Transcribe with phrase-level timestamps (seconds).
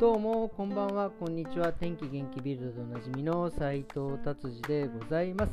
[0.00, 1.10] どうもこんばんは。
[1.10, 1.74] こんにちは。
[1.74, 5.52] 天気元気ビルドでおなじみの斉藤達治でございます、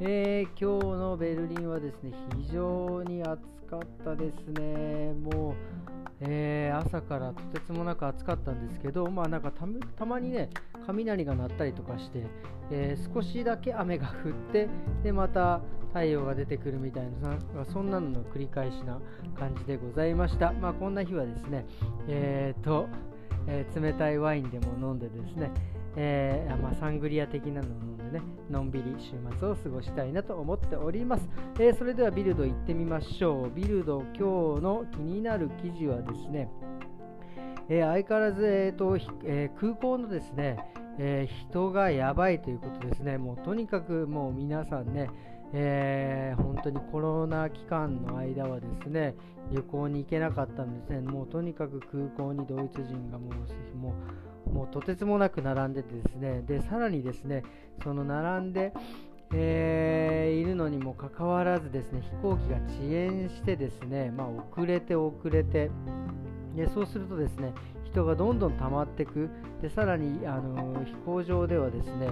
[0.00, 5.12] えー、今日のベルリンはですね非常に暑かったですね。
[5.12, 5.54] もう、
[6.20, 10.48] えー、朝からとてつもなく暑かったんですけどまあなんかたまにね
[10.86, 12.24] 雷が鳴ったりとかして、
[12.70, 14.70] えー、少しだけ雨が降って
[15.04, 17.36] でまた太陽が出てくるみたいな
[17.66, 18.98] そんなのの繰り返しな
[19.38, 20.52] 感じでございました。
[20.52, 21.66] まあこんな日はですね
[22.08, 22.88] えっ、と
[23.46, 25.50] えー、冷たいワインでも飲んでですね、
[25.96, 31.28] えー、まあ、サングリア的なのを飲んでね、のんびり週末を過ごしたいなと思っております。
[31.58, 33.50] えー、それではビルド行ってみましょう。
[33.50, 36.48] ビルド今日の気になる記事はですね、
[37.68, 40.58] え相変わらず、えーとえ空港のですね、
[40.98, 43.18] え人がやばいということですね。
[43.18, 45.08] もうとにかくもう皆さんね、
[45.54, 49.14] えー、本当にコロナ期間の間はですね
[49.52, 53.94] 旅行に行けなかったんですね、もうとにかく空港にドイツ人がもうも
[54.46, 56.42] うもうとてつもなく並んでてですね。
[56.42, 57.42] でさらにですね
[57.82, 58.72] その並んで、
[59.32, 65.70] えー、いるのにもかかわらずですね飛行機が遅延してですね、まあ、遅れて遅れて
[66.56, 67.52] でそうするとですね
[67.84, 69.28] 人がどんどん溜まっていく。
[69.60, 72.08] でさらにあの飛行場ではですね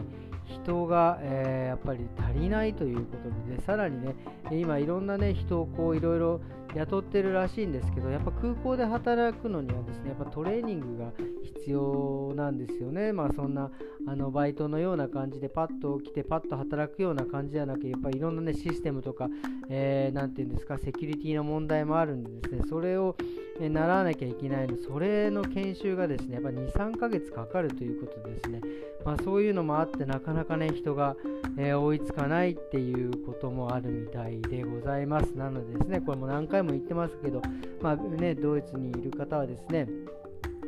[0.51, 4.15] 人が、えー、やっぱり足りないということで、ね、さらにね、
[4.51, 6.41] 今いろんなね、人をこういろいろ
[6.75, 13.13] 雇ってるらしいんですけど、やっぱ空港で働くのにはですね、やっぱトレーニングが必要なんですよね。
[13.13, 13.71] まあそんな
[14.07, 19.29] あのバイトのような感じでパッと来てパッと働くような感じではなくやっぱいろんなね、システムとか、
[19.69, 23.17] えー、ていうんですか、セキュリティの問題もあるんでですね、それを
[23.61, 24.77] 習わなきゃいけないの。
[24.79, 28.61] それの研修がですねやっぱ2、3ヶ月かかるということですね、
[29.05, 31.17] まあ、そういうのもあってなかなかね人が、
[31.59, 35.37] えー、追いつかないっていうこともあるみたいでございます。
[35.37, 37.43] なのでですねこれも何回も言ってますけど、
[37.81, 39.89] まあね、ドイツにいる方はですね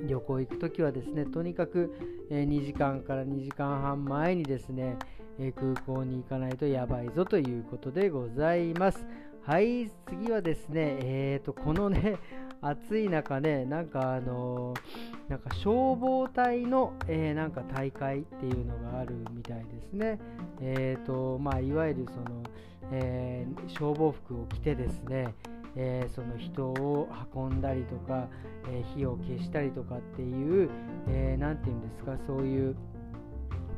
[0.07, 1.95] 旅行行くときはですねとにかく、
[2.31, 4.97] 2時間から2時間半前にですね、
[5.57, 9.05] 空港に行かないとやばいぞということでございます
[9.45, 12.19] はい次はですねえーとこのね
[12.65, 20.21] 暑い中ね、なんかあのー、なんか消防隊の、えー、なんか大会っていうのがあるみたいですね。
[20.61, 22.45] えーとまあ、いわゆるその、
[22.93, 25.35] え、消防服を着てですね、
[25.77, 28.29] えー、その人を運んだりとか、
[28.71, 30.71] え火を消したりとかっていう、
[31.09, 32.77] えー、て言うんですか、そういう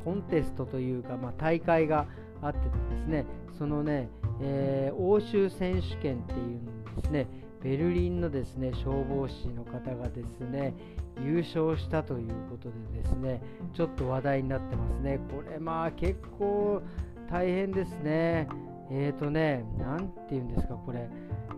[0.04, 2.06] コンテストというか、まあ、大会が
[2.42, 2.64] あってで
[3.04, 3.24] すね、
[3.56, 4.08] そのね、
[4.40, 6.64] え欧州選手権っていうん
[6.96, 7.26] ですね、
[7.64, 10.74] ベルリンのですね消防士の方がですね
[11.18, 13.40] 優勝したということでですね
[13.74, 15.18] ちょっと話題になってますね。
[15.30, 16.82] これまあ結構
[17.30, 18.48] 大変ですね。
[18.90, 21.08] えっ、ー、とね、なんて言うんですか、これ。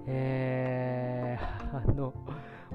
[0.06, 2.14] えー、あの、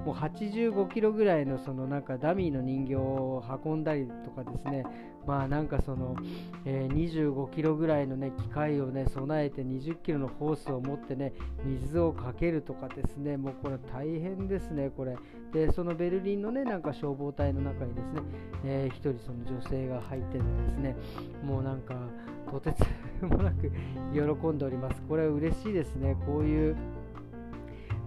[0.06, 4.84] もう85キロぐらいのそのなんかダミーの人形を運んだりとかですね、
[5.28, 6.16] まあなんかその、
[6.66, 11.34] えー、25キロぐらいのね機械をね備えて20キロのホースを持ってね
[11.66, 15.18] 水をかけるとかですね、もうこれ大変ですね、これ。
[15.54, 18.22] で、そのベルリンのねなんか消防隊の中にですね、
[18.64, 20.96] えー、1人その女性が入っててですね、
[21.44, 21.96] もうなんか
[22.52, 22.74] とて
[23.20, 23.72] つもなく
[24.14, 25.02] 喜んでおります。
[25.08, 26.76] これは嬉しいですね、こういう。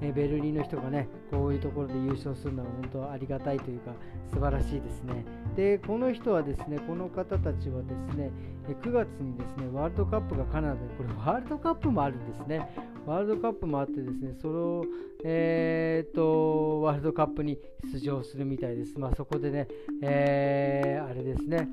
[0.00, 3.92] えベルリンの人がねこういうところで優勝するのは本当ありがたいというか
[4.32, 5.24] 素晴らしいですね。
[5.56, 8.30] でこの人はですねこの方たちはですね
[8.66, 12.68] 9月にですねワールドカップがカナダでこれワールドカップもあるんですね。
[13.06, 14.84] ワールドカップもあってですねその、
[15.24, 17.58] えーと、ワールドカップに
[17.92, 18.98] 出場するみたいです。
[18.98, 19.68] まあ、そこでね、
[20.02, 21.68] えー、あれですね、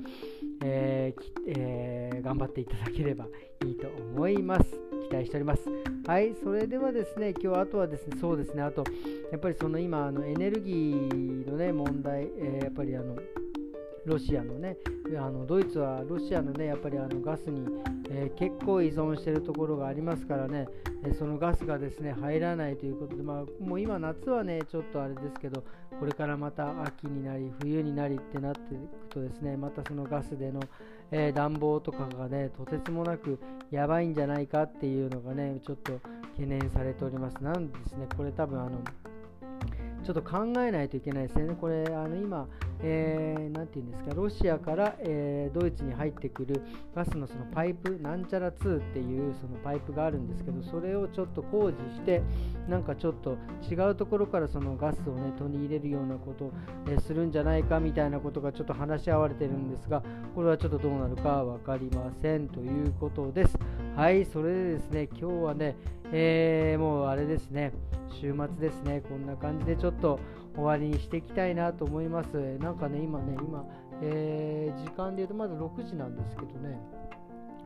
[0.64, 3.26] えーえー、頑張っていただければ
[3.64, 4.64] いいと思います。
[5.08, 5.62] 期待しております。
[6.06, 8.84] はい、それではですね、今日あとはですね、そうですね、あと、
[9.30, 13.16] やっぱりその今、あのエネルギーのね、問題、えー、やっぱりあの、
[14.04, 14.76] ロシアのね、
[15.16, 17.66] あのドイツはロシアのね、やっぱりあのガスに、
[18.10, 20.66] えー、結構依存しているところがありますからね、
[21.04, 25.62] えそのガスがですね入らないということで、まあ、もう今、夏はね、ちょっとあれですけど、
[26.00, 30.60] これからまた秋になり、冬になりってなっていくとですね、またそのガスでの、
[31.12, 33.38] えー、暖房とかがね、とてつもなく
[33.70, 36.00] やばいんじゃないかっていうのがね、ちょっと
[36.36, 37.34] 懸念されております。
[37.42, 38.80] なんですね、これ多分あの、
[40.02, 41.54] ちょっと考えないといけないですね。
[41.60, 42.48] これ、あの今、
[42.82, 46.60] えー、て言うんですか、ロシアから、えー、ドイツに入ってくる
[46.94, 52.22] ガスのそのパイプ、なんちゃら2っていうそのパイプがあるんですけど、それをちょっと工事して、
[52.68, 53.36] なんかちょっと
[53.70, 56.52] 違うところからそのガスをね、取り入れるようなことを、
[56.88, 60.02] えー、するんじゃないかみたいなことがちょっと話し合われてるんですが、
[60.34, 63.56] これはちょっとどうなるか分かりませんということです。
[63.96, 65.76] はいそれでですね今日はね、
[66.12, 67.72] えー、もうあれですね
[68.08, 70.18] 週末ですねこんな感じでちょっと
[70.54, 72.28] 終わりにしていきたいなと思います。
[72.58, 73.66] なんかね今ね今、
[74.00, 76.80] えー、時間で言うとまだ6時なんですけどね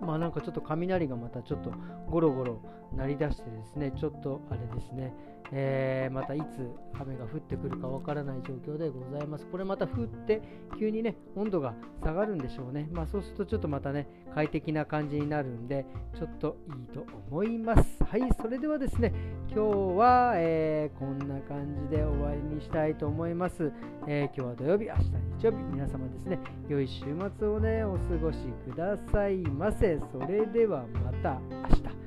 [0.00, 1.72] まあなんかちょっと雷がまたちょっと
[2.10, 2.60] ゴロゴロ
[2.94, 5.12] 鳴り出してですね、ちょっとあれですね、
[5.52, 9.46] えー、またいつ雨が降ってくるかわからない状況でございます。
[9.46, 10.42] これまた降って
[10.78, 12.88] 急にね、温度が下がるんでしょうね。
[12.92, 18.04] まあそうするとちょっとまたね、快適な感じになるんで、ちょっといいと思います。
[18.04, 19.12] はい、それではですね、
[19.48, 23.72] 今日は、えー、こんな感じで終わりにしたいと思います。
[24.06, 26.38] えー、今日は土曜日、明日日曜日、皆様ですね、
[26.68, 27.04] 良い週
[27.38, 28.38] 末をね、お過ごし
[28.68, 30.00] くださいませ。
[30.12, 31.40] それではまた
[31.70, 32.06] 明日。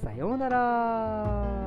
[0.00, 1.65] さようなら。